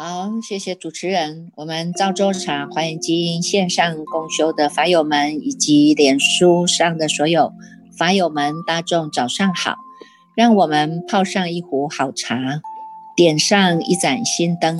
[0.00, 1.50] 好，谢谢主持人。
[1.56, 7.52] 我们赵州茶华严经线上共修的法友们，以及脸书上的所有
[7.98, 9.74] 法友们，大众早上好。
[10.36, 12.60] 让我们泡上一壶好茶，
[13.16, 14.78] 点上一盏心灯，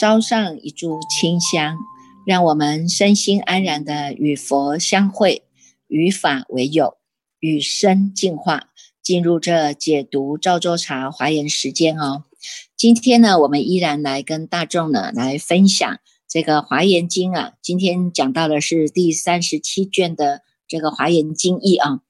[0.00, 1.76] 烧上一炷清香，
[2.26, 5.44] 让我们身心安然的与佛相会，
[5.86, 6.96] 与法为友，
[7.38, 8.64] 与生进化，
[9.00, 12.24] 进入这解读赵州茶华严时间哦。
[12.80, 17.52] 今天呢，我们依然来跟大众呢来分享这个《华严经》啊。
[17.60, 22.00] 今天讲到的是第三十七卷的这个《华严经义》啊。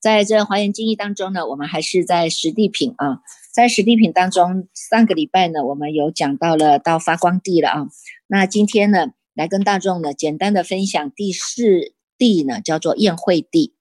[0.00, 3.20] 在这《华严经义》当中呢，我们还是在实地品啊。
[3.52, 7.86] 在实地品当中，上个礼拜呢，我们有讲到了到发光地了啊。
[8.26, 13.74] 那今天呢，来跟大众呢简单的分享第四地呢，叫做宴会地。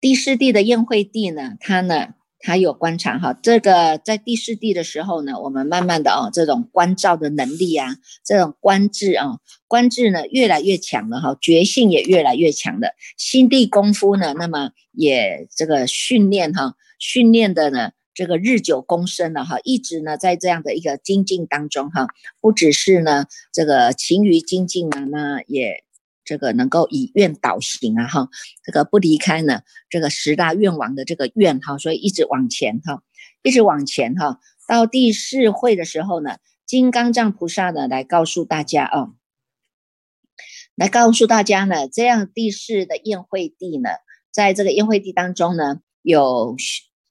[0.00, 2.14] 第四地的宴会地呢，它呢。
[2.40, 22.06] 他有观察哈，这个在第四地的时候呢，我们慢慢的哦，这种观照的能力啊，这种观智啊，观智呢越来越强了哈，觉性也越来越强了，心地功夫呢，那么也这个训练哈，训练的呢，这个日久功深了哈，一直呢在这样的一个精进当中哈，
[22.40, 25.82] 不只是呢这个勤于精进啊，那也。
[26.28, 28.28] 这个能够以愿导行啊，哈，
[28.62, 33.02] 这个不离开呢，这个十大愿王的这个愿哈，所以一直往前哈，
[33.42, 39.08] 一直往前哈，到第四会的时候呢，金刚藏菩萨呢来告诉大家啊，
[40.74, 43.88] 来告诉大家呢，这样第四的宴会地呢，
[44.30, 46.56] 在这个宴会地当中呢，有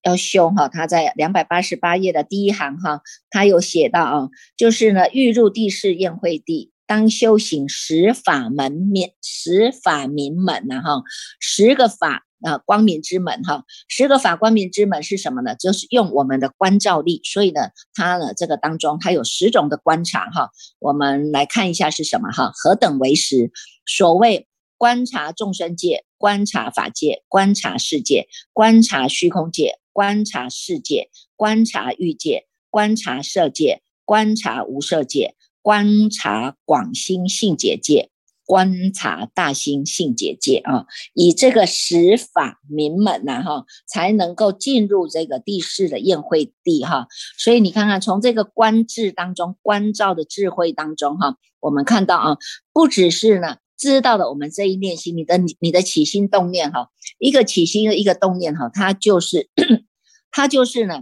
[0.03, 6.71] 要修哈，他在两百八十八页的第一行哈，他有写到啊，就是呢，欲入地势宴会地。
[6.87, 11.03] 当修行十法门面十法明门呐哈，
[11.39, 15.53] 十个法啊光明之门哈，十个法光明之门是什么呢？
[15.55, 20.49] 就是用我们的观照力，所以呢，它呢这个当中它有十种的观察哈，
[20.79, 22.51] 我们来看一下是什么哈？
[22.53, 23.51] 何等为十？
[23.85, 35.35] 所谓观察众生界，观察法界，观察世界，观察虚空界，观察世界，观察欲界，观察色界，观察无色界。
[35.67, 38.09] 观察广心性结界，
[38.45, 47.07] 观察大心性结界啊，以这个十法明门呐哈，才能够进入这个地势的宴会地哈。
[47.37, 52.37] 所以你看看，从这个观智当中，观照的智慧当中哈，我们看到啊，
[52.71, 59.49] 不只是呢知道了我们这一念心，你的你的起心动念哈，一个起心的一个动念哈，它就是
[60.31, 61.01] 它就是呢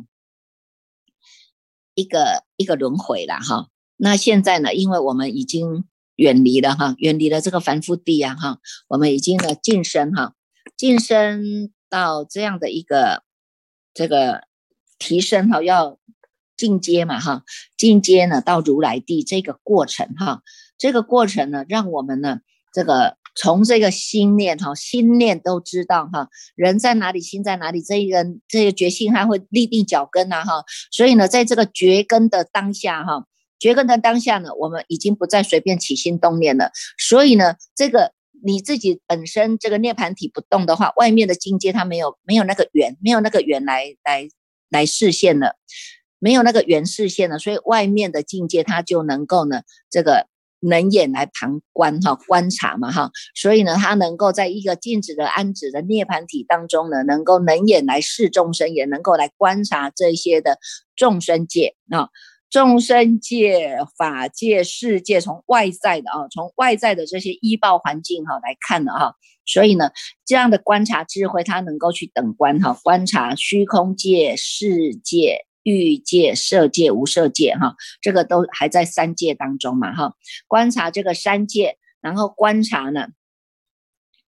[1.94, 3.68] 一个一个轮回了哈。
[3.98, 4.74] 那现在呢？
[4.74, 5.86] 因为我们已经
[6.18, 10.34] 远离了哈，远离了这个凡夫地呀哈，我们已经呢晋升哈，
[10.76, 13.24] 晋升到这样的一个
[13.94, 14.44] 这个
[15.00, 15.98] 提升哈，要
[16.58, 17.44] 进阶嘛哈，
[17.78, 20.42] 进阶呢到如来地这个过程哈，
[20.78, 22.40] 这个过程呢，让我们呢
[22.74, 33.26] 这个从这个心念哈，心念都知道哈，人在哪里，心在哪里，这一个这个决心还会立定脚跟呐哈，所以呢，在这个绝根的当下哈。
[33.66, 36.70] 觉根的当下呢，我们已经不再随便起心动念了。
[37.00, 38.12] 所以呢，这个
[38.44, 44.30] 你自己本身这个涅盘体不动的话，外面的境界它没有没有那个缘，没有那个缘来来
[44.70, 45.56] 来视线了，
[46.20, 50.28] 没有那个缘视线了，所以外面的境界它就能够呢，这个
[50.60, 53.10] 能眼来旁观哈，观察嘛哈。
[53.34, 60.60] 所以呢，它能够在一个静止的安止的涅盘体当中呢，能够能眼来视众生，也能够来观察这些的
[60.96, 62.10] 众生界啊。
[62.56, 69.92] 众生界、法界、世界，从外在的啊，从外在的这些依报环境哈来看的哈，所以呢，
[70.24, 80.14] 这样的观察智慧，它能够去等观哈，观察虚空界、世界、欲界、色界、无色界哈，这个都还在三界当中嘛哈，
[80.48, 83.10] 观察这个三界，然后观察呢，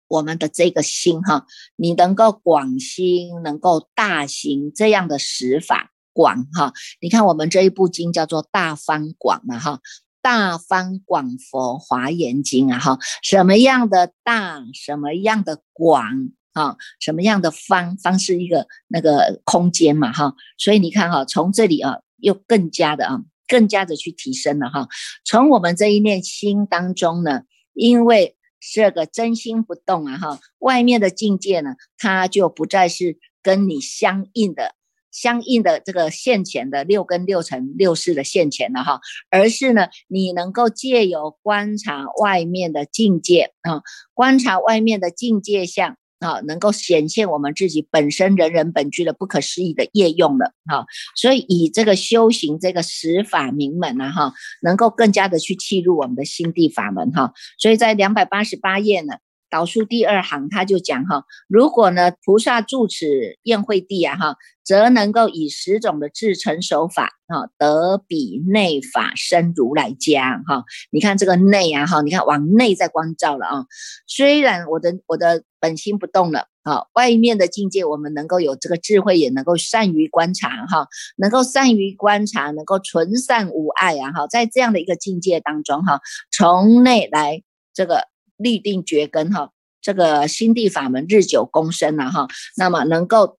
[0.07, 5.89] 我们的这个心哈，你能够广心，能够大行这样的实法。
[6.13, 9.77] 广哈，你看我们这一部经叫做《大方广》嘛哈，
[10.21, 24.89] 《大方广佛华严经》啊哈，什么样的大，什么样的广啊，什么样的方，方是一个那个空间嘛哈，所以你看哈，从这里啊，又更加的啊，更加的去提升了哈，
[25.25, 27.43] 从我们这一念心当中呢，
[27.73, 34.75] 因为这个真心不动啊哈，外面的境界呢，它就不再是跟你相应的。
[35.13, 39.01] 相应的这个现前的六根六尘六识的现前了哈，
[39.31, 43.83] 而是呢，你能够借由观察外面的境界啊，
[44.15, 50.87] 观察外面的境界相啊，能够显现我们自己本身人人本具的不可思议的业用了哈。
[51.15, 57.35] 所以以这个修行这个十法明门啊哈，能够更加的去契入我们的心地法门哈。
[57.59, 59.15] 所以在两百八十八页呢。
[59.53, 63.07] 导数第二行，他就讲哈，如果呢菩萨住此
[63.43, 70.65] 宴会地啊哈，则能够以十种的制成手法啊，得比内法身如来家哈。
[70.91, 73.67] 你看这个内啊哈，你看往内在光照了啊。
[74.07, 80.89] 虽然我的我的本心不动了啊，外面的境界我们能够有这个智慧，也能够善于观察哈，
[81.19, 86.01] 能够善于观察，能够纯善无碍啊哈，在这样的一个境界当中哈，
[86.31, 87.43] 从内来
[87.75, 88.11] 这个。
[88.43, 89.51] 立定觉根哈，
[89.81, 93.39] 这个心地法门日久功深了哈，那么能够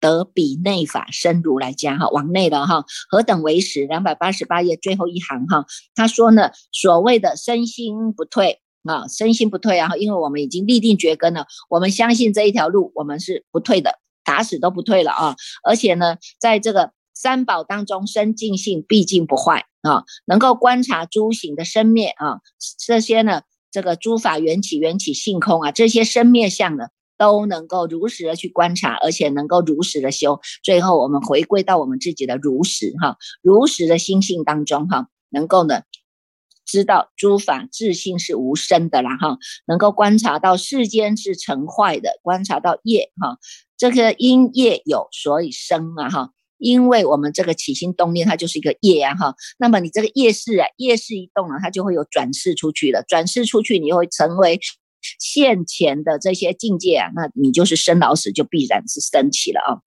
[0.00, 3.84] 得比内法深如来家哈，往内的哈，何等为实？
[3.86, 22.40] 两百八十八页最后一行哈，他说呢，所谓的身心不退啊，身心不退啊，因为我们已经立定觉根了，我们相信这一条路我们是不退的，打死都不退了啊，而且呢，在这个三宝当中生净性毕竟不坏啊，能够观察诸行的生灭啊，
[22.78, 23.42] 这些呢。
[23.70, 30.40] 这个诸法缘起，缘起性空啊，这些生灭相呢，都能够如实的去观察，而且能够如实的修。
[30.62, 35.82] 最后我们回归到我们自己的如实哈，如实的心性当中哈，能够呢
[36.66, 43.38] 知道诸法自性是无生的啦哈，能够观察到世间是成坏的，观察到业哈，
[43.76, 46.30] 这个因业有所以生啊哈。
[46.60, 54.60] 因为我们这个起心动念，它就是一个业啊哈，那么你这个业势啊，业势一动了，它就会有转世出去了，转世出去，你会成为
[55.18, 59.80] 现前的这些境界啊，那你就是生老死就必然是升起了啊，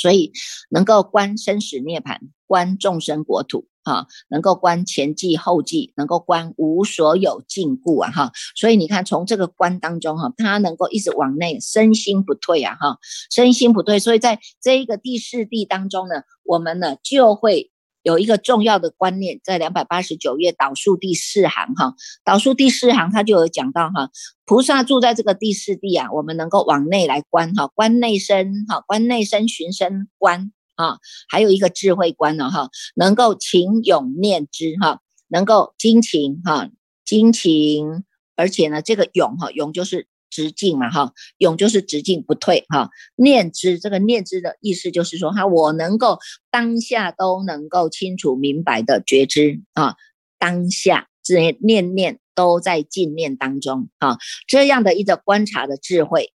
[0.00, 0.32] 所以
[0.70, 3.66] 能够观生死涅槃，观众生国土。
[3.86, 12.98] 哈，能够观前际后际，能够观无所有禁锢啊哈，所以你看从这个观当中哈，他能够一直往内，身心不退啊哈，
[13.30, 17.70] 身心不退，所以在这一个第四地当中呢，我们呢就会
[18.06, 24.10] 有一个重要的观念，在两百八十九页导数第四行哈，导数第四行他就有讲到哈，
[24.44, 30.52] 菩萨住在这个第四地啊，我们能够往内来观哈，观内身哈，观内身寻身观。
[30.76, 30.98] 啊，
[31.30, 36.68] 还有一个智慧观呢，哈，能够勤勇念之，哈，能够精勤，哈，
[37.02, 38.04] 精勤，
[38.36, 46.18] 而且呢，这个勇，哈，勇就是直进嘛，哈，永就是直进不退，哈，念之，这个念之的意思就是说，哈，我能够
[46.50, 49.96] 当下都能够清楚明白的觉知，啊，
[50.38, 56.32] 当下这念念都在静念当中，啊，这样的一个观察的智慧。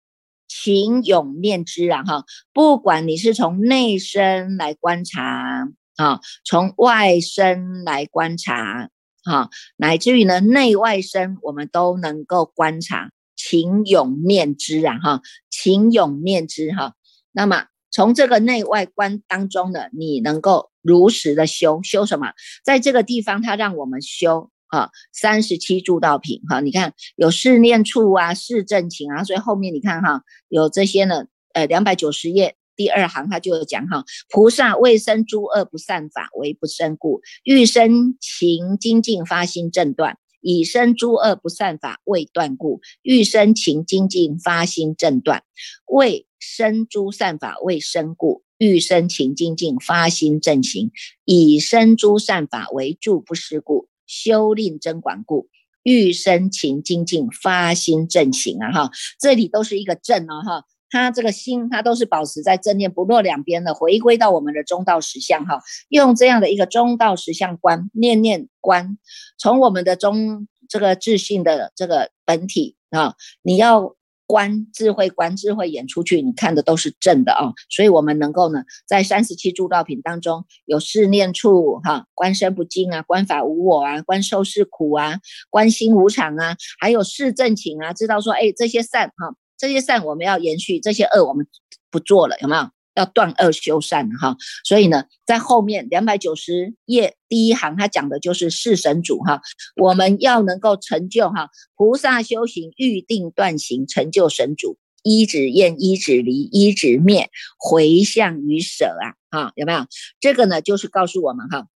[0.50, 2.24] 勤勇念之啊哈，
[2.54, 8.88] 不管你是从内身来观察啊，从外身来观察
[9.24, 13.10] 啊，乃至于呢内外身，我们都能够观察。
[13.36, 16.94] 情永念之啊哈，情永念之哈。
[17.32, 22.32] 那么从这个内外观当中呢，你能够如实的修修什么？
[22.64, 24.50] 在这个地方，它让我们修。
[24.70, 30.20] 啊，三十七诸道品哈，你看有四念处啊，四正情啊，所以后面你看哈，
[30.50, 31.24] 有这些呢，
[31.54, 45.42] 呃，两百九十页第二行他就有讲哈，菩萨未生诸恶不善法为不生故，欲生情精进发心正断，以生诸恶不善法未断故，欲生情精进发心正断，
[45.86, 50.92] 未生诸善法未生故，欲生情精进发心正行，
[51.24, 53.88] 以生诸善法为助不失故。
[54.10, 55.50] 修令真管故，
[55.82, 58.72] 欲生勤精进，发心正行啊！
[58.72, 60.40] 哈，这里都是一个正啊！
[60.40, 65.60] 哈，他这个心，他都是保持在正念不落两边的，回归到我们的中道实相哈。
[65.88, 68.98] 用这样的一个中道实相观，念念观，
[69.38, 73.96] 从我们的中这个自信的这个本体啊，你要。
[74.30, 85.18] 观智慧，观智慧演出去，你看的都是正的啊，所以我们能够呢，在三十七诸道品当中有四念处哈，观身不净啊，观法无我啊，观受是苦啊，
[85.48, 91.46] 观心无常啊，还有四正情啊，知道说，哎，这些善哈，这些善我们要延续，这些恶我们
[91.90, 92.70] 不做了，有没有？
[92.94, 99.40] 要断恶修善哈，所以呢，在后面两百九十页第一行，他讲的就是四神主哈，
[99.76, 109.86] 我们要能够成就哈，菩萨修行预定断行，成就神主，一指厌，一指离，一指灭，回向于舍啊，哈，有没有？
[110.18, 111.68] 这个呢，就是告诉我们哈，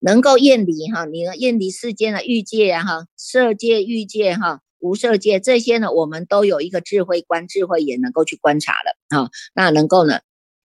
[0.00, 4.60] 能够厌离哈，你厌离世间的欲界啊哈，色界、欲界哈。
[4.82, 9.30] 无色界这些呢，我们都有一个智慧观，智慧也能够去观察了啊。
[9.54, 10.20] 那能够呢，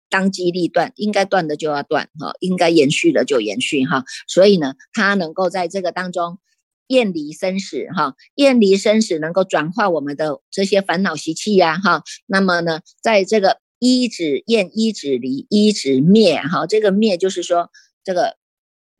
[0.09, 4.04] 当机立断，应该断的就要断哈，应该延续的就延续哈。
[4.28, 6.38] 所以呢，它能够在这个当中
[6.87, 12.04] 厌离生死哈，厌离生死能够转化我们的这些烦恼习气呀哈。
[12.26, 17.71] 那么呢，在这个一指厌一指离一指灭哈，这个灭就是说
[18.04, 18.37] 这个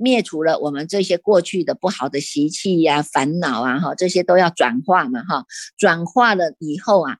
[0.05, 5.47] 灭除了我们这些过去的不好的习气呀、烦恼啊哈，这些都要转化嘛哈。
[5.79, 7.17] 转化了以后啊，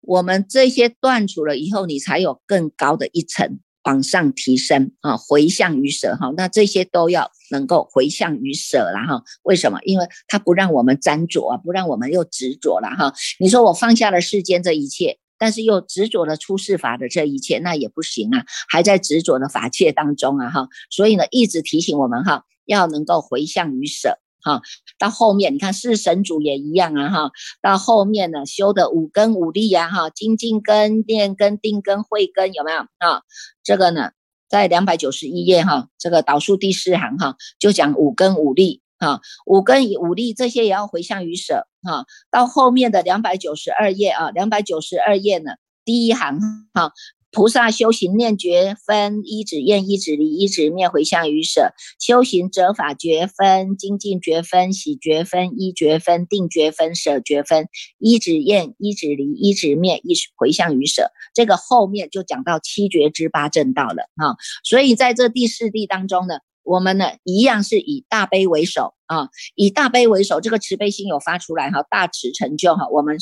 [0.00, 3.60] 我们这些断除了以后，你才有更高的一层。
[3.84, 9.24] 往上提升啊，回向于舍哈，那这些都要能够回向于舍了哈。
[9.42, 9.78] 为什么？
[9.84, 13.14] 因为它不让我们沾着啊，不让我们又执着了哈。
[13.40, 20.68] 你说我放下了世间这一切，但是又执着了出世法的这一切，那也不行啊，还在执着的法界当中啊哈。
[20.90, 24.20] 所以呢，一直提醒我们哈，要能够回向于舍。
[24.42, 24.62] 哈，
[24.98, 27.30] 到后面你看是神主也一样啊哈，
[27.60, 33.22] 到后面呢修的五根五力呀哈，精进根、念根、定根、慧根有没有啊？
[33.62, 34.12] 这个呢
[34.48, 42.04] 在两百九十一页哈，这个导数第四行哈，就讲五根五力哈，五根五力这些也要回向于舍哈。
[42.30, 45.52] 到后面的两百九十二页啊，两百九十二页呢
[45.84, 46.38] 第一行
[46.74, 46.92] 哈。
[47.32, 57.68] 菩萨修行念觉分一指厌一指离一指灭回向于舍，修行折法觉分精进觉分喜觉分一觉分定觉分舍觉分
[58.00, 61.12] 一指厌一指离一指灭一回向于舍。
[61.32, 64.34] 这个后面就讲到七觉之八正道了啊。
[64.64, 73.18] 所以在这第四地当中呢，我们呢一样是以大悲为首啊，以大悲为首，这个慈悲心有发出来哈，大慈成就哈，我们。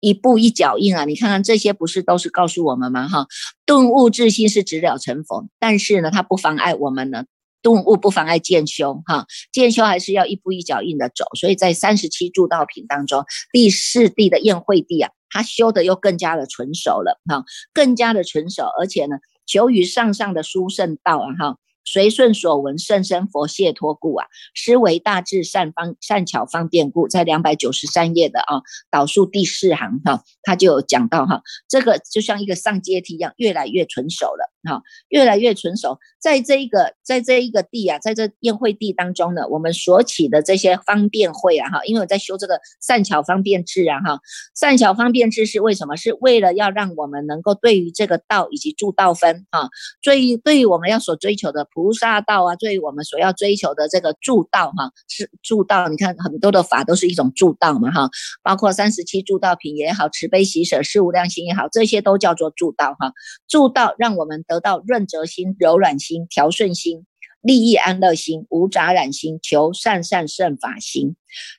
[0.00, 1.04] 一步一脚印啊！
[1.04, 3.08] 你看看这些不是都是告诉我们吗？
[3.08, 3.26] 哈，
[3.66, 7.24] 顿悟自心是直了成佛，但是呢，它不妨碍我们呢
[7.62, 9.26] 顿悟，不妨碍渐修哈。
[9.50, 11.24] 渐修还是要一步一脚印的走。
[11.34, 17.42] 所以在三十七助道品当中，第四地的宴会地啊，他修的又更加的纯熟了哈，
[17.74, 19.16] 更加的纯熟，而且呢，
[19.46, 21.56] 求于上上的殊胜道啊哈。
[21.90, 35.98] 随顺所闻甚深佛谢托故啊，思维大智善方善巧方便故，在两百九十三页的啊导数第四行哈，他就有讲到哈，这个就像一个上阶梯一样，越来越纯熟了哈，越来越纯熟。
[36.20, 44.20] 在这一个在这一个地啊，在这宴会地当中呢，我们所起的这些方便会啊哈，因为我在修这个善巧方便智啊哈，
[44.54, 45.96] 善巧方便智是为什么？
[45.96, 49.70] 是为了要让我们能够对于这个道以及助道分啊，
[50.02, 51.66] 对于对于我们要所追求的。
[51.78, 55.86] 菩萨道啊，对于我们所要追求的这个助道哈，是助道。
[55.88, 58.10] 你看很多的法都是一种助道嘛哈，
[58.42, 63.12] 包括三十七助道品也好，慈悲喜舍事无量心也好，这些都叫做助道哈。
[63.46, 67.06] 助道让我们得到润泽心、柔软心、调顺心、
[67.40, 71.14] 利益安乐心、无杂染心、求善善圣法心、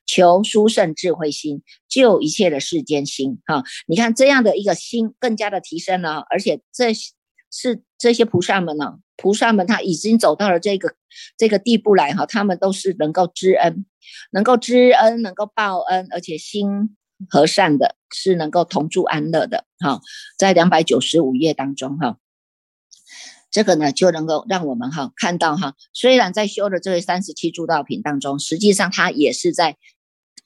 [0.05, 3.63] 求殊胜智慧心、救一切的世间心哈。
[3.88, 8.97] 你看这样的一个心更加的提升了，而且这是这些菩萨们呢。
[9.21, 10.95] 菩萨们他已经走到了这个
[11.38, 13.85] 这个地步来哈，他们都是能够知恩，
[14.31, 16.95] 能够知恩，能够报恩，而且心
[17.29, 19.99] 和善的，是能够同住安乐的哈。
[20.38, 22.17] 在两百九十五页当中哈，
[23.51, 29.77] 这个呢就能够让我们哈看到哈，虽然在修的这三十七诸道品当中，实际上他也是在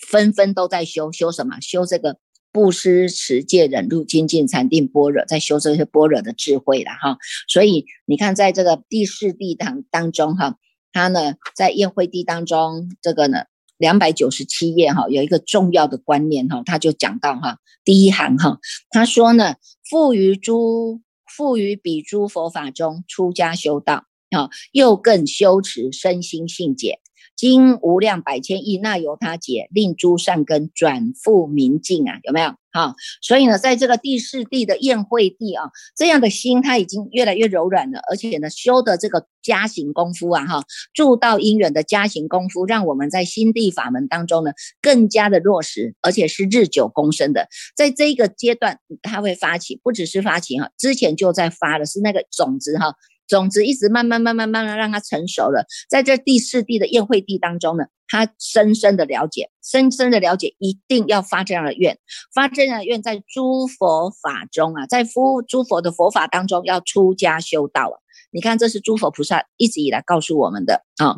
[0.07, 1.59] 纷纷都在修修什么？
[1.61, 2.17] 修这个。
[2.53, 7.17] 布施、持戒、忍辱、精进、禅定、般若，在修这些般若的智慧了哈。
[7.47, 10.57] 所以你看，在这个第四地堂当中哈，
[10.93, 13.45] 他呢在宴会地当中，这个呢
[13.77, 18.59] 两百九十七页哈，有一个重要的观念哈，他就讲到哈，第一行哈，
[18.91, 19.55] 他说呢，
[19.89, 21.01] 富于诸
[21.35, 26.99] 富于彼诸佛法中出家修道啊，又更修持身心性解。
[27.35, 32.55] 经无量百千亿那由他解，令诸善根转复明净啊，有没有？
[32.71, 47.47] 哈，所以呢，在这个第四地的宴会地啊，这样的心他已经越来越柔软了，而且呢，修的这个加行功夫啊，哈，助道因缘的加行功夫，让我们在心地法门当中呢，更加的落实，而且是日久功深的。
[47.75, 52.95] 在这个阶段，他会发起，不只是发起哈，之前就在发的是那个种子哈。
[53.27, 61.97] 种子一直慢慢、慢慢、慢慢让它成熟了，在这第四地的宴会地当中呢，他深深的了解，深深的了解，一定要发这样的愿，
[62.33, 67.95] 发这样的愿，在诸佛法中啊，在诸诸佛的佛法当中要出家修道啊。
[68.31, 71.15] 你看，这是诸佛菩萨一直以来告诉我们的啊，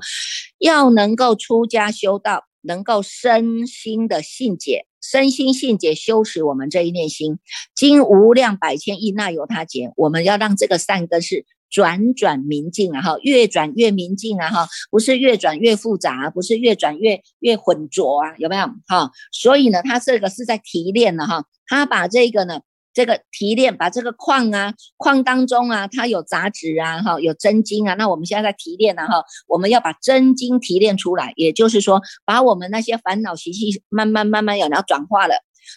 [0.60, 7.40] 要能够出家修道，能够身心的信解，身心信解修持我们这一念心，
[7.74, 11.46] 经无量百千亿那由他劫，我们要让这个善根是。
[11.70, 19.12] 转转明净啊哈，越转越明净啊哈，不是越转越复杂，不是越转越越浑浊啊，有没有哈？
[19.32, 22.62] 所以呢，他这个是在提炼的哈，他把这个呢
[22.94, 27.94] 这个提炼，把这个矿啊，矿当中啊，它有杂质啊，哈，有真金啊。
[27.96, 35.36] 那我们现在在提炼呢，哈，我们要把真金提炼出来，也就是说，把我们那些烦恼习气慢慢慢慢要要转化了，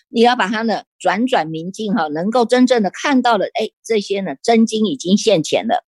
[0.09, 5.85] 你要把它呢转转明镜哈，能够真正的看到了，哎，这些呢真经已经现前了，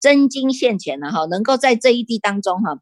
[0.00, 2.80] 真经现前了哈，能够在这一地当中哈。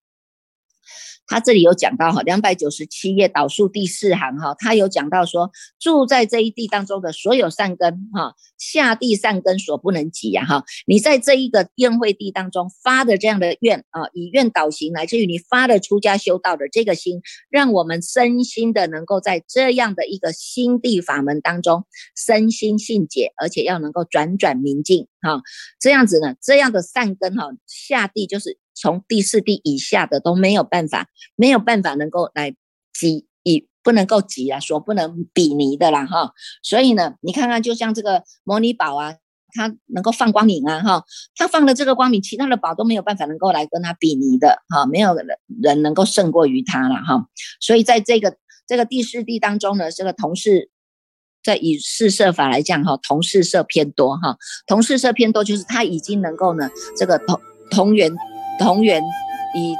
[1.30, 25.40] 他这里有讲到哈，两百九十七页导数第四行哈，他有讲到说，住在这一地当中的所有善根哈，下地善根所不能及呀哈，你在这一个宴会地当中发的这样的愿啊，以愿导行，来自于你发的出家修道的这个心，让我们身心的能够在这样的一个心地法门当中，身心信解，而且要能够转转明净哈，
[25.78, 28.58] 这样子呢，这样的善根哈，下地就是。
[28.80, 32.54] 从第四地以下的都没有办法，没有办法能够来
[32.94, 36.32] 及，以不能够及啊，所不能比拟的啦哈。
[36.62, 39.16] 所以呢，你看看，就像这个摩尼宝啊，
[39.52, 41.04] 它能够放光明啊哈，
[41.36, 45.14] 它放的这个光明，其他的宝都没有办法能够来跟它比拟的哈，没有
[45.62, 47.26] 人能够胜过于它了哈。
[47.60, 50.70] 所以在这个这个第四地当中呢，这个同事
[51.44, 57.38] 在以四色法来讲哈，同事色偏多哈，同事色偏多就是它已经能够呢，这个同
[57.70, 58.10] 同源。
[58.60, 59.02] 同源
[59.56, 59.74] 以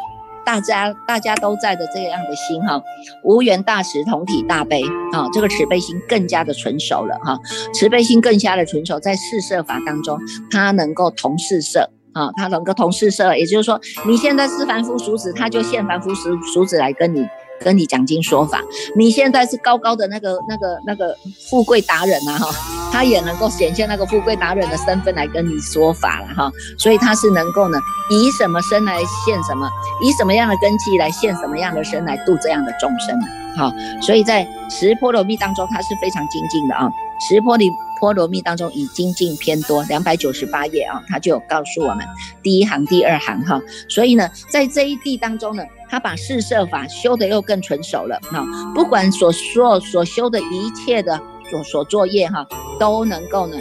[0.45, 2.83] 大家大家都在的这样的心哈，
[3.23, 4.83] 无缘大慈，同体大悲
[5.13, 7.39] 啊，这个慈悲心更加的纯熟了哈，
[7.73, 10.19] 慈悲心更加的纯熟，在四色法当中，
[10.51, 17.25] 它能够同四色啊，他能够同四摄，也就是说，你现在是凡夫俗子，他就现凡夫俗俗子来跟你。
[17.61, 18.63] 跟你讲经说法，
[18.97, 21.17] 你现在是高高的那个、那个、那个
[21.49, 27.79] 富贵达人啊，哈，他也能够显现那个富贵达人的身份来跟你说法了，哈，所以他是能够呢，
[28.11, 29.69] 以什么身来现什么，
[30.03, 33.21] 以什么样的根基来现什么样的身来度这样的众生，
[33.57, 36.89] 哈，所以在十波罗蜜当中，他是非常精进的啊，
[37.29, 37.71] 十波里。
[38.01, 41.99] 波罗蜜当中以精进偏多，两百九十八页啊，他就告诉我们
[42.43, 52.47] 第一行、第二行哈，所以呢，在这一地当中呢，他把四摄法修的又更纯熟了哈，不管所说所修的一切的所所作业哈，
[52.79, 53.57] 都能够呢，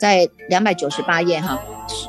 [0.00, 1.60] 在两百九十八页哈，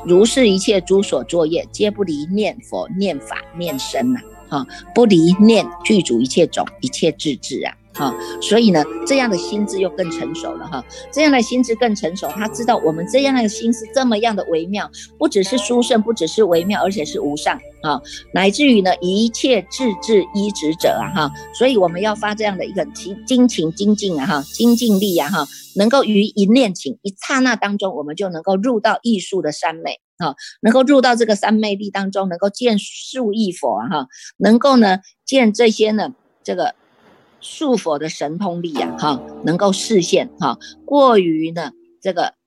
[0.06, 7.74] 如是一切诸所作业，皆不离念佛、念法、念身呐，哈，不离念具足一切种、一切智智啊。
[7.94, 10.84] 哈，所以呢，这样的心智又更成熟了哈。
[11.12, 18.00] 这样的心智更成熟，他知道我们这样的心是这么样的微妙，不只是殊胜，不只是微妙，而且是无上啊，
[18.32, 21.32] 乃至于呢，一切智智依止者啊哈。
[21.52, 36.76] 所以我们要发这样的一个精精勤精进啊哈，精进力啊哈，能够于一念情一刹那当中，我们就能够入到艺术的三昧啊，能够入到这个三昧力当中，能够见数亿佛啊哈，能够呢见这些呢这个。
[37.40, 42.37] 素佛的神通力呀，哈，能够视现哈，过于呢这个。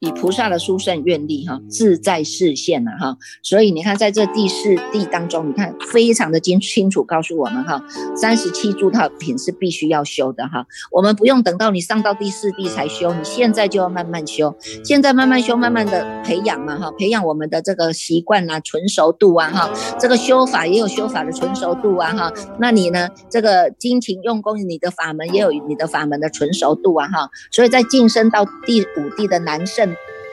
[0.00, 7.84] 以菩萨的殊胜愿力，哈，自在视现了，哈，所以你看，在这第四地当中，你看非常的清清楚告诉我们，哈，
[8.16, 29.89] 三十七诸套品是必须要修的，哈，我们不用等到你上到第四地才修，你现在就要慢慢修，现在慢慢修，慢慢的培养嘛，哈，培养我们的这个习惯啊，纯熟度啊，哈，这个修法也有修法的纯熟度啊，哈，那你呢，这个精勤用功，你的法门也有你的法门的纯熟度啊，哈，所以在晋升到第五地的南胜。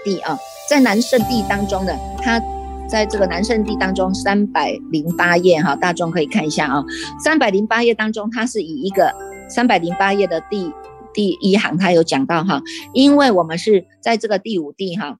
[0.07, 0.39] 地啊，
[0.69, 1.91] 在南圣地当中呢，
[2.21, 2.41] 它
[2.87, 6.81] 在这个南圣地当中三百零八页哈，大众可以看一下啊，
[7.21, 9.13] 三百零八页当中，它是以一个
[9.49, 10.71] 三百零八页的第
[11.13, 12.61] 第一行，它有讲到哈，
[12.93, 15.17] 因为我们是在这个第五地哈，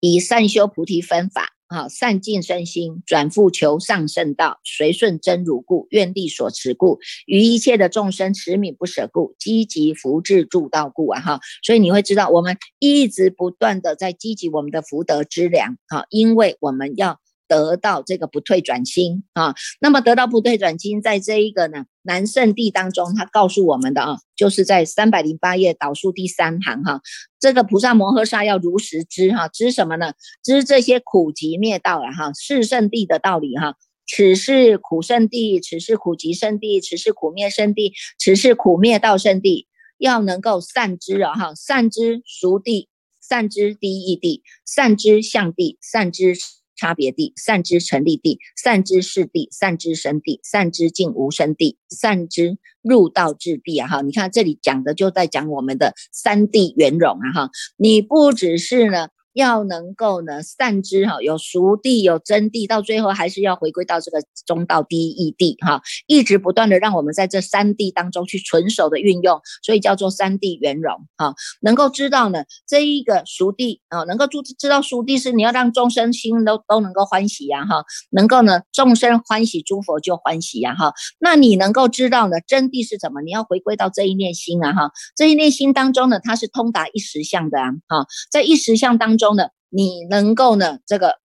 [0.00, 1.53] 以善修菩提分法。
[1.74, 17.23] 好，善尽身心，转复求上圣道，随顺真如故，愿力所持故，于一切的众生持悯不舍故，积极福至助道故啊哈，所以你会知道，我们一直不断的在积极我们的福德之粮啊，因为我们要。
[17.46, 27.00] 得到这个不退转心啊，那么得到不退转心，在这一个呢南圣地当中，他告诉我们的啊，就是在三百零八页导数第三行哈，
[27.38, 30.14] 这个菩萨摩诃萨要如实知哈，知什么呢？
[30.42, 33.76] 知这些苦集灭道了哈，是圣地的道理哈，
[34.06, 39.66] 此是苦圣地，此是苦集圣地，此是苦灭圣地，此是苦灭道圣地，
[39.98, 42.88] 要能够善知啊哈，善知熟地，
[43.20, 46.34] 善知第一地，善知相地，善知。
[46.84, 53.88] 差别地，善知成立地，善知是地，善知生地，善知尽无生地，善知入道之地啊！
[53.88, 57.32] 哈，你看这里讲的就在讲我们的三地圆融啊！
[57.32, 83.20] 哈，你不只是呢要能够呢善知哈，有熟地有真谛，到最后还是要回归到这个中道第一义谛哈，一直不断的让我们在这三谛当中去纯熟的运用，所以叫做三谛圆融哈，能够知道呢这一个熟地啊，能够知知道熟地是你要让众生心都都能够欢喜呀哈，能够呢众生欢喜，诸佛就欢喜呀哈，那你能够知道呢真谛是什么？
[83.20, 91.18] 你要回归到这一念心啊哈，这一念心当中呢，它是通达一时相的啊哈，在一时相当中中呢，你能够呢这个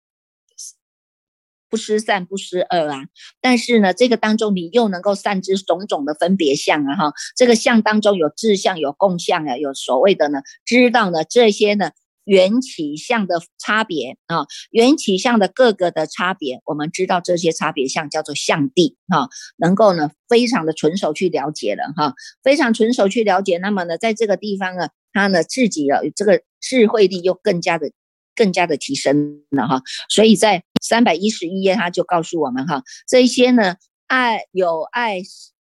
[1.68, 3.06] 不失善不失恶啊，
[3.42, 11.90] 但是呢这个当中你又能够善知种种的分别相啊哈，这个相当中有智相有共相啊，有所谓的呢知道呢这些呢。
[12.28, 27.92] 缘起相的差别啊，缘起相的各个的差别，我们知道这些差别相叫做相地哈，能够呢非常的纯熟去了解了哈，非常纯熟去了解，那么呢在这个地方呢，他呢自己的这个智慧力又更加的
[28.36, 35.22] 更加的提升了哈，所以在三百一十一页他就告诉我们哈，这些呢爱有爱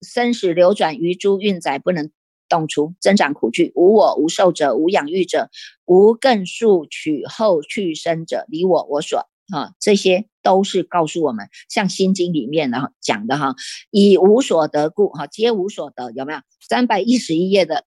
[0.03, 2.11] 生死流转于诸运载不能。
[2.51, 5.51] 动出增长苦惧，无我无受者，无养育者，
[5.85, 13.55] 无更数取后去生者，离我我所啊，这些都是告诉我们，像心经里面的讲的哈，
[13.91, 16.41] 以无所得故哈，皆无所得，有没有？
[16.67, 17.85] 三百一十一页的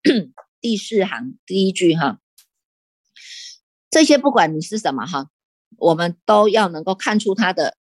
[0.60, 2.18] 第四行第一句哈，
[3.90, 5.28] 这些不管你是什么哈，
[5.78, 7.76] 我们都要能够看出它的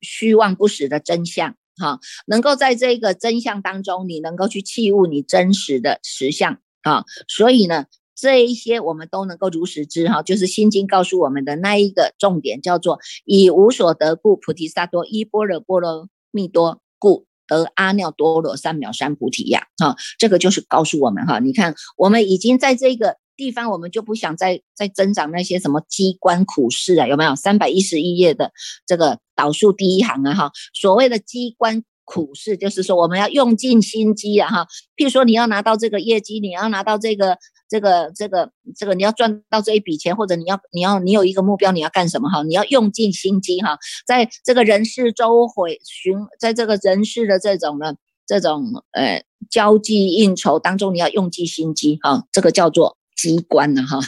[0.00, 1.56] 虚妄不实的真相。
[1.76, 17.26] 哈，能够在这个真相当中，你能够去器悟你真实的实相啊，所以呢，这一些我们都能够如实知哈，就是心经告诉我们的那一个重点，叫做以无所得故，菩提萨多依般若波罗蜜多故。
[17.46, 27.34] 得阿耨多罗三藐三菩提呀，哈，这个就是告诉我们哈，你看我们已经在这个地方，我们就不想再再增长那些什么机关苦事啊，有没有？
[27.34, 28.52] 三百一十一页的
[28.86, 29.18] 这个。
[29.36, 34.66] 导数第一行啊，哈，所谓的机关苦事，就是说我们要用尽心机啊，哈。
[34.96, 37.38] 譬如说你要拿到这个业绩，你要拿到这个
[37.68, 42.42] 这个这个这个，你要赚到这一笔钱，或者你要你要你有一个目标，你要干什么哈？
[42.42, 47.94] 你要用尽心机哈，在这个人事周回巡，在这个人事的这种呢
[48.26, 52.96] 这种呃交际应酬当中，你要用尽心机哈，这个叫做。
[53.16, 53.98] 机关呢，哈，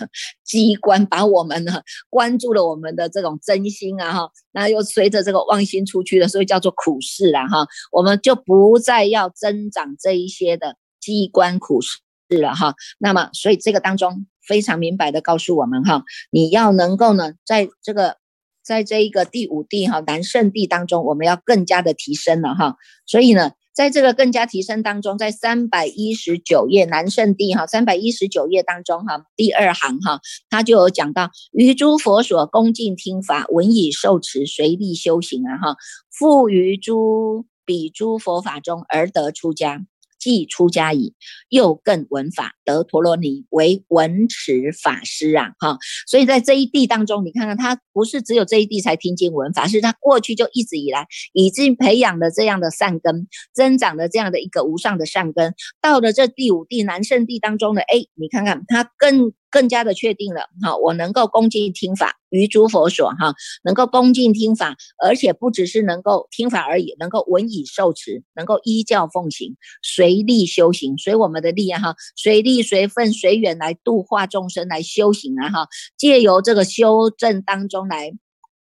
[0.44, 12.74] 机关把我们呢关注了我们的这种真心啊，哈，那又随着这个妄心出去了，所以叫做苦事了，哈，我们就不再要增长这一些的机关苦事了，哈。
[12.98, 18.16] 那么，所以这个当中非常明白的告诉我们，哈，你要能够呢，在这个
[18.64, 22.76] 在这一个第五地哈南圣地当中，我们要更加的提升了，哈。
[23.06, 23.52] 所以呢。
[23.76, 35.76] 在这个更加提升当中，在三百一十九页南圣地哈，三百一十九页当中哈，第二行哈，他就有讲到于诸佛所恭敬听法，闻以受持，随力修行啊哈，
[36.10, 39.84] 复于诸彼诸佛法中而得出家。
[40.26, 41.14] 既出家矣，
[41.50, 45.52] 又更闻法，得陀罗尼为闻持法师啊！
[45.60, 59.32] 哈，所以在这一地当中，你看看他不是只有这一地才听经闻法，是他过去就一直以来已经培养了这样的善根，增长了这样的一个无上的善根，到了这第五地南圣地当中呢，哎，你看看他更。
[59.56, 78.12] 更加的确定了哈，我能够恭敬听法于诸佛所哈，能够恭敬听法，而且不只是能够听法而已，能够闻以受持，能够依教奉行，随力修行，随我们的力哈，随力随份随缘来度化众生来修行啊哈，借由这个修正当中来。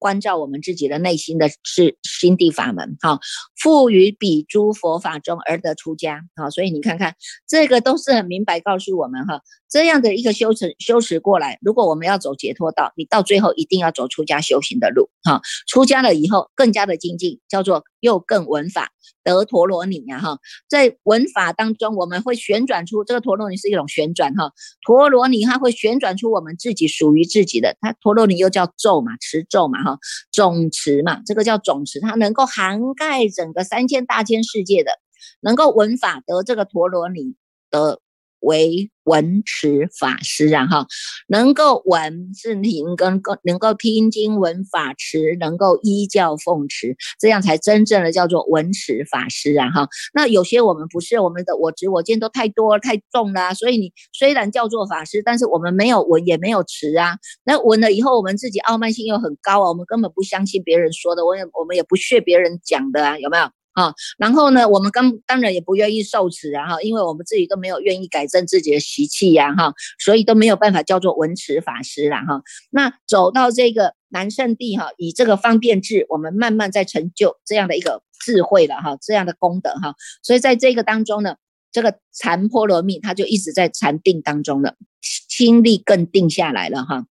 [0.04, 3.18] 关照我们自己的内心的是心地法门，哈，
[3.56, 7.14] 富于彼诸佛法中而得出家，啊，所以你看看
[7.48, 9.40] 这个都是很明白告诉我们，哈，
[9.70, 18.90] 这样的一个修成修持过来，如果我们要走解脱道，你到最后一定要走出家修行的路，哈，出家了以后更加的精进，叫做又更闻法。
[19.22, 20.38] 得陀罗尼呀哈，
[20.68, 24.52] 在文法当中，我们会旋转出这个陀罗尼是一种旋转哈，
[24.84, 29.98] 陀罗尼它会旋转出我们自己属于自己的，它陀罗尼又叫咒嘛，持咒嘛哈，
[30.30, 34.92] 总持嘛，这个叫总持，它能够涵盖整个三千大千世界的，
[35.40, 37.34] 能够文法得这个陀罗尼
[37.70, 38.00] 的。
[38.44, 40.86] 为文持法师啊哈，
[41.28, 49.88] 能够闻是听跟够能够听经闻法持，能够依教奉持，这样才真正的叫做文持法师啊哈。
[50.14, 57.18] 那有些我们不是我们的我执我见都太多太重了，所以你虽然叫做法师，但是我们没有闻也没有持啊。
[57.44, 63.50] 那闻了以后，我们自己傲慢性又很高啊，我们根本不相信别人说的，我也我们也不屑别人讲的啊，有没有？
[63.74, 63.94] 啊。
[64.16, 72.42] 然后呢，我们刚当然也不愿意受持啊哈，因为我们自己都没有愿意改正自己的习气呀哈，所以都没有办法叫做文持法师啦哈。
[72.70, 79.94] 那走到这个南圣地哈，以这个方便智，我们慢慢在成就这样的一个智慧了哈，这样的功德哈。
[80.22, 81.36] 所以在这个当中呢。
[81.74, 87.04] 这个禅波罗蜜，他就一直在禅定当中了，心力更定下来了哈，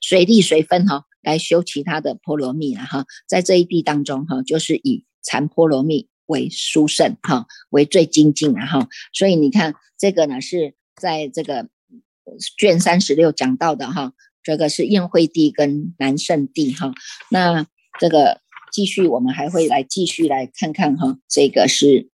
[0.00, 11.68] 随力随分哈，来修其他的波罗蜜了哈，在这一地当中哈，就是以禅波罗蜜为殊胜哈，为最精进啊哈，所以你看这个呢是在这个
[12.58, 16.92] 卷三十六讲到的哈，这个是宴会地跟南圣地哈，
[17.30, 17.66] 那
[17.98, 18.40] 这个
[18.72, 22.10] 继续我们还会来继续来看看哈，这个是。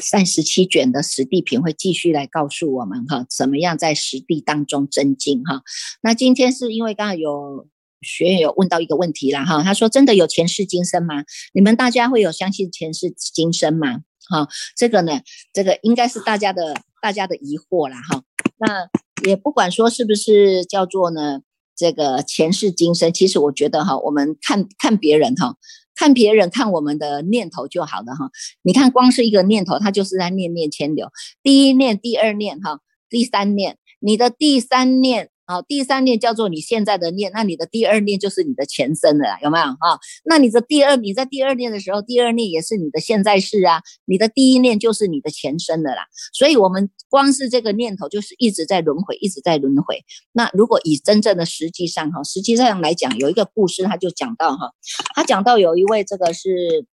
[0.00, 5.62] 三十七卷的实地品会继续来告诉我们哈，怎么样在实地当中增进哈。
[6.00, 7.68] 那今天是因为刚刚有
[8.02, 11.24] 学员有问到一个问题了哈，他说真的有前世今生吗？
[11.52, 14.00] 你们大家会有相信前世今生吗？
[14.28, 15.20] 哈，这个呢，
[15.52, 18.22] 这个应该是大家的大家的疑惑了哈。
[18.58, 18.88] 那
[19.28, 21.40] 也不管说是不是叫做呢，
[21.76, 25.56] 这个前世今生，其实我觉得哈，我们看看别人哈。
[25.96, 28.30] 看别人，看我们的念头就好了哈。
[28.62, 31.10] 你看，光是一个念头，它就是在念念牵流。
[31.42, 32.78] 第一念，第二念，哈，
[33.10, 35.28] 第三念，你的第三念。
[35.50, 39.98] 好，第三念叫做你现在的念，那你的第二念就是你的前身了，有没有啊？
[40.24, 46.06] 那你的第二，你在第二念的时候，第二念也是你的现在世啊，你的第一念就是你的前身的啦。
[46.32, 50.04] 所以，我们光是这个念头就是一直在轮回，一直在轮回。
[50.30, 54.70] 那如果以真正的实际上哈，实际上来讲，有一个故事，他就讲到哈，
[55.16, 56.86] 他讲到有一位这个是。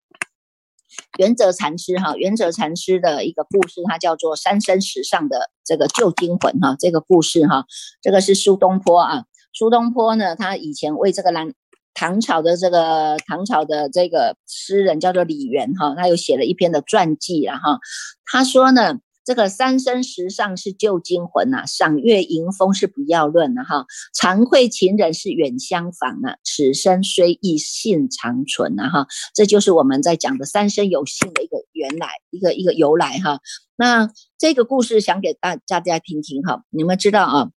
[1.18, 7.64] 原则禅师哈，原则禅师的一个故事，它叫做三生石上的这个旧精魂哈，这个故事哈，
[8.02, 9.24] 这个是苏东坡啊。
[9.52, 11.52] 苏东坡呢，他以前为这个南
[11.94, 17.78] 唐朝的这个唐朝的这个诗人叫做李元哈，他又写了一篇的传记了哈。
[18.26, 18.98] 他说呢。
[19.24, 33.40] 这个三生石上是旧金魂呐，赏月迎风是不要论了哈，常会情人是远相逢啊，此生虽异性长存呐哈，这就是我们在讲的三生有幸的一个原来一个一个由来哈。
[33.76, 37.50] 那这个故事想给大大家听听哈，你们知道啊，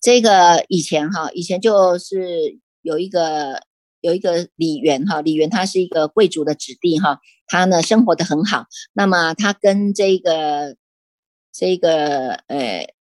[0.00, 3.62] 这个以前哈，以前就是有一个。
[4.02, 7.20] 有一个李元哈，李元他是一个贵族的子弟哈，
[7.52, 8.64] 他呢生活的很好。
[8.94, 10.74] 那么他跟这个
[11.52, 12.94] 这个呃。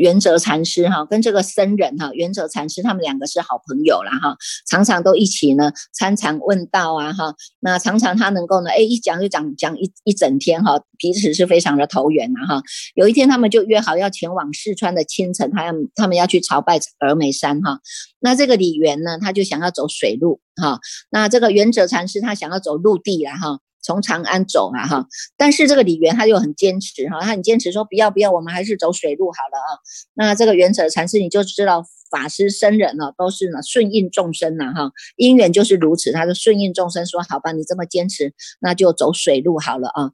[0.00, 4.34] 原则禅师哈，跟这个僧人哈，原则禅师他们两个是好朋友啦哈，
[4.66, 12.62] 常常都一起呢参禅问道啊哈，那常常他能够呢，哎一讲就讲讲一一整天哈，彼此是非常的投缘呐哈。
[12.94, 17.80] 有一天他们就约好要前往四川的青城，他要他们要去朝拜峨眉山哈。
[18.20, 23.58] 那这个李元呢，他就想要走水路哈，那这个原则禅师他想要走陆地啦哈。
[23.82, 29.70] 从长安走嘛哈，但是这个李元他就很坚持哈，他很坚持说不要不要，我们还是走水路好了啊。
[30.14, 40.10] 那这个原则禅师你就知道，法师僧人呢都是呢顺应众生呐哈，因缘就是如此，他就顺应众生说好吧，你这么坚持，那就走水路好了啊。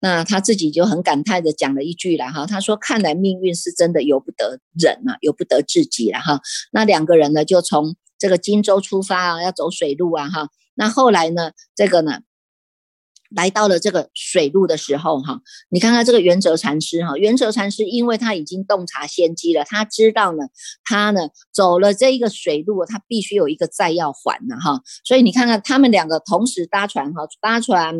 [0.00, 6.40] 那他自己就很感叹的讲了一句了哈，他说看来命运是真的由不得人啊，由不得自己了哈。
[6.72, 10.48] 那两个人呢就从这个荆州出发啊，要走水路啊哈。
[10.74, 12.18] 那后来呢，这个呢。
[13.34, 20.44] 来到了这个水路的时候，哈，你看看这个元哲禅师，哈，元哲禅师因为他已经洞察先机了，他知道呢，
[20.84, 27.94] 他呢走了这一个水路，他必须有一个债要还的，哈，所以你看看他们两个同时搭船，哈，搭船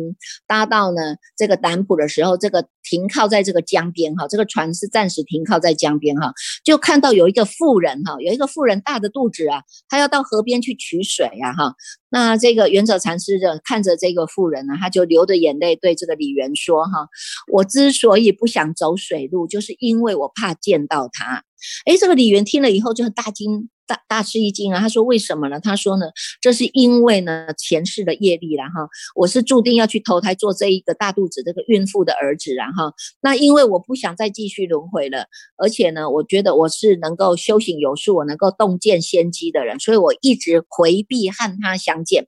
[0.45, 6.31] 搭到呢这个南浦的时候，这个停靠在这个江边，哈，这个船是暂时停靠在江边，哈，
[6.63, 11.75] 就看到有一个妇人，哈，有一个妇人大着肚子啊，她要到河边去取水呀，哈。
[12.09, 17.09] 那这个元者禅师的看着这个妇人呢，他就流着眼泪对这个李元说：“哈，
[17.51, 21.43] 我之所以不想走水路，就是因为我怕见到他。”
[21.85, 23.69] 哎，这个李元听了以后就很大惊。
[23.87, 24.81] 大大吃一惊啊！
[24.81, 26.07] 他说：“为什么呢？”他说：“呢，
[26.41, 32.91] 这是因为呢前世的业力了哈，我是注定要去投胎做这一个大肚子这个孕妇的儿子然后。
[33.21, 42.27] 那因为我不想再继续轮回了，而且呢，我觉得我是能够修行有术，我能够洞见先机的人，所以我一直回避和他相见，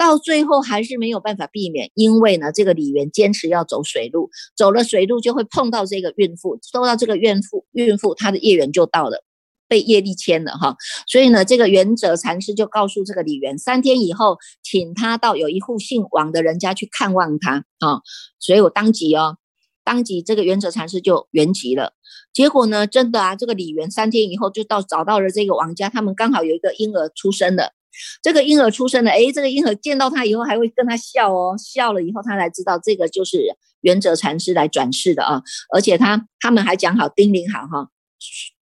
[0.00, 9.22] 到最后还是没有办法避免，因为呢，这个李元坚持要走水路，走了水路就会碰到这个孕妇，受到这个孕妇，孕妇她的业缘就到了。”
[9.70, 10.74] 被业力牵了哈，
[11.06, 18.02] 所以呢，这个元者禅师就告诉这个李元，三天以后请他到有一户姓王的人家去看望他啊。
[18.40, 19.36] 所以我当即哦，
[19.84, 21.92] 当即这个元者禅师就圆寂了。
[22.32, 27.70] 结果呢，真的啊，这个李元三天以后就到找到了这个王家，他们刚好有一个婴儿出生了
[28.22, 35.42] 这个婴儿出生了，诶，这个婴儿见到他以后还会跟他笑哦，笑了以后他才知道这个就是元哲禅师来转世的啊，
[35.74, 37.88] 而且他他们还讲好叮咛好哈。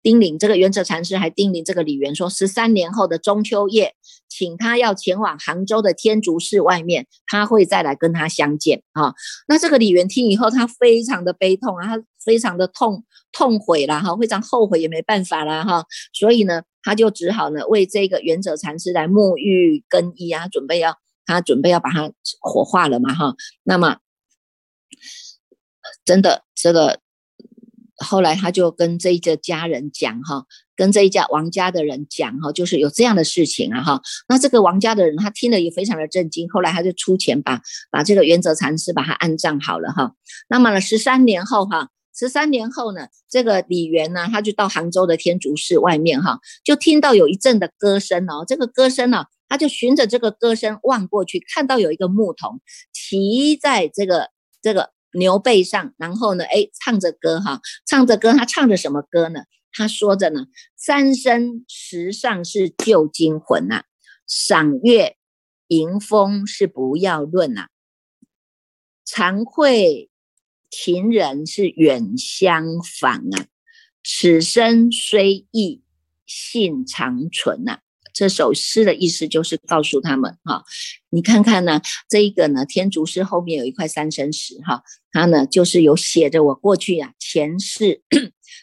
[0.02, 3.96] 叮咛这个元哲禅师还叮咛这个李元说，十三年后的中秋夜，
[4.28, 9.14] 请他要前往杭州的天竺寺外面，他会再来跟他相见啊。
[9.48, 23.34] 那这个李元听以后，他非常的悲痛啊，他非常的痛痛悔了哈，非常后悔也没办法了哈，所以呢，他就只好呢为这个元哲禅师来沐浴更衣啊，准备要他准备要把他火化了嘛哈。
[23.62, 23.96] 那么
[26.04, 27.00] 真的这个。
[28.00, 34.00] 后来他就跟这一个家人讲哈，跟这一家王家的人讲哈，就是有这样的事情啊哈。
[34.28, 36.48] 那这个王家的人他听了也非常的震惊。
[36.48, 37.60] 后来他就出钱把
[37.90, 40.12] 把这个元泽禅师把他安葬好了哈。
[40.48, 41.88] 那么呢，十三年后哈，
[42.18, 48.44] 十三年后呢，这个李元呢，他就到杭州的天竺寺外面哈，就听到有一阵的歌声哦。
[48.46, 52.60] 这个歌声呢，他就循着这个歌声望过去，看到有一个牧童
[52.92, 54.90] 骑在这个这个。
[55.12, 59.40] 牛背上，然后呢，哎，唱着歌哈，唱着歌，他唱着什么歌呢？
[59.72, 60.44] 他说着呢，
[60.76, 63.84] 三生石上是旧精魂呐，
[64.26, 65.16] 赏月
[65.68, 67.68] 迎风是不要论呐，
[69.06, 70.07] 惭愧
[70.70, 73.46] 情人是远相逢啊，
[74.04, 75.82] 此生虽异，
[76.26, 77.80] 性长存呐。
[78.14, 80.64] 这首诗的意思就是告诉他们哈，
[81.10, 88.02] 你看看呢，这一个呢，天竺寺后面有一块三生石哈，它呢就是有写着我过去啊前世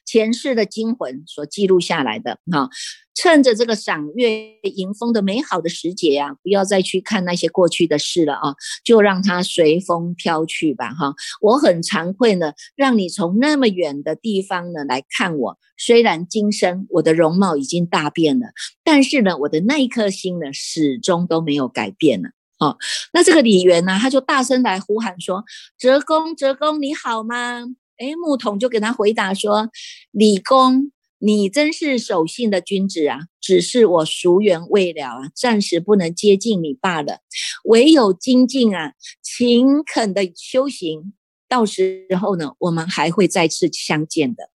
[0.06, 2.70] 前世的精魂所记录下来的哈。
[3.18, 11.16] 趁着这个赏月迎风的美好的时节呀，不要再去看那些过去的事了啊，就让它随风飘去吧哈。
[11.40, 15.58] 我很惭愧呢，让你从那么远的地方呢来看我。
[15.78, 18.48] 虽然今生我的容貌已经大变了，
[18.84, 22.32] 但是呢，我的那一颗心呢，始终都没有改变了。
[22.60, 22.78] 哦，
[23.14, 25.46] 那这个李元呢，他就大声来呼喊说
[25.80, 27.64] ：“哲公，哲公，你好吗？”
[27.98, 29.70] 哎，木桶就给他回答说
[30.12, 37.20] ：“李公，你真是守信的君子啊，只是我俗缘未了啊，暂时不能接近你罢了。
[37.64, 41.14] 唯有精进啊，勤恳的修行，
[41.48, 44.50] 到时候呢，我们还会再次相见的。”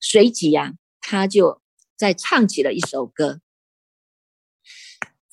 [0.00, 1.60] 随即呀，他就
[1.96, 3.40] 在唱起了一首歌。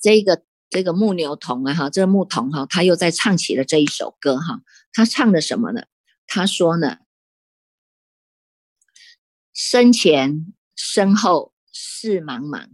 [0.00, 4.60] 这个这个木牛童啊，哈，这个牧童哈，他又在唱起了这一首歌哈。
[4.92, 5.82] 他唱的什么呢？
[6.26, 6.98] 他说呢
[9.60, 12.68] ：“身前身后事茫茫，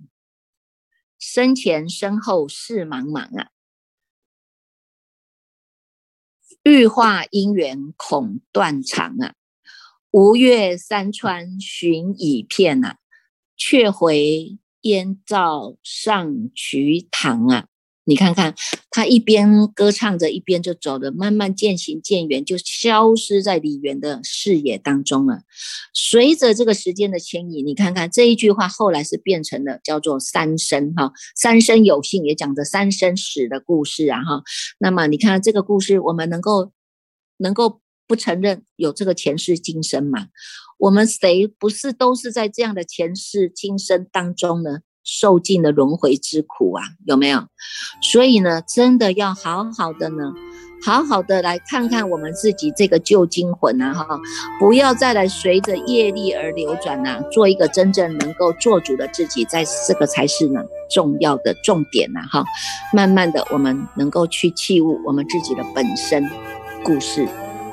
[1.19, 3.49] 身前身后事茫茫啊，
[6.63, 9.35] 欲化姻缘恐断肠啊。”
[10.13, 12.99] 吴越山川寻已遍呐，
[13.57, 17.67] 却回燕赵上瞿塘啊！
[18.05, 18.55] 你看看
[18.91, 25.43] 他一边歌唱着，一边就走的，慢慢渐行渐远，就消失在李元的视野当中了。
[25.93, 34.43] 随着这个时间的迁移，你看看这一句话后来是变成了叫做三生哈，三生有幸也讲着三生史的故事啊哈。
[34.79, 36.73] 那么你看这个故事，我们能够
[37.39, 37.81] 能够。
[38.07, 40.29] 不承认有这个前世今生嘛？
[40.79, 46.83] 我们谁不是都是在这样的前世今生当中呢，受尽了轮回之苦啊？
[47.07, 47.45] 有没有？
[48.03, 50.33] 所以呢，真的要好好的呢，
[50.85, 54.21] 好好的来看看我们自己这个旧精魂啊，哈，
[54.59, 62.45] 不要再来随着业力而流转呐，做一个真正能够做主的自己，在这个才是呢重要的重点呐，哈。
[62.93, 66.29] 慢慢的，我们能够去器悟我们自己的本身
[66.83, 67.29] 故事。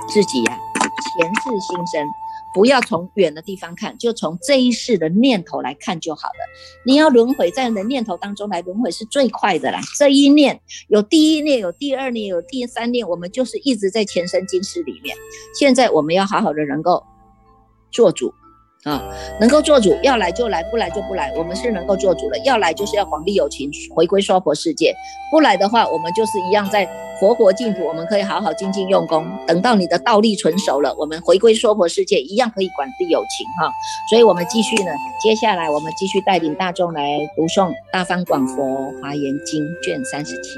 [0.09, 2.07] 自己呀，前世今生，
[2.53, 6.49] 不要从远的地方看，就从这一世的念头来看就好了。
[6.85, 9.79] 你要轮回，在你的念头当中来轮回是最快的啦。
[9.97, 10.59] 这一念
[10.89, 15.15] 有第一念，有第二念，有第三念，我们就是一直在前生今世里面。
[15.53, 17.03] 现在我们要好好的能够
[17.91, 18.33] 做主
[18.83, 19.01] 啊，
[19.39, 21.31] 能够做主，要来就来，不来就不来。
[21.35, 24.91] 我们是能够做主的，要来就是要广利有情，回归娑婆世界；
[25.31, 26.89] 不来的话，我们就是一样在。
[27.21, 29.23] 佛国净土，我们可以好好精进用功。
[29.45, 33.71] 等到你的道力纯熟了，我们回归娑婆世界，一样可以管地有情哈。
[34.09, 34.91] 所以，我们继续呢，
[35.21, 40.49] 接下来我们继续带领大众来读诵《大方广佛华严经》卷三十七。